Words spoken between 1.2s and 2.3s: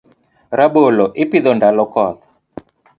ipidho ndalo koth.